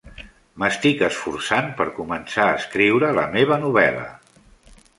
M'estic 0.61 1.03
esforçant 1.07 1.69
per 1.81 1.87
començar 1.99 2.47
a 2.47 2.55
escriure 2.63 3.13
la 3.19 3.29
meva 3.37 3.59
novel·la. 3.67 4.07